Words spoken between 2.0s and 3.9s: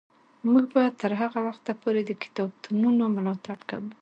د کتابتونونو ملاتړ کوو.